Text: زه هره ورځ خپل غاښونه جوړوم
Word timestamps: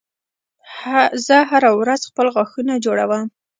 زه 1.25 1.37
هره 1.51 1.71
ورځ 1.79 2.01
خپل 2.09 2.27
غاښونه 2.35 2.73
جوړوم 2.85 3.25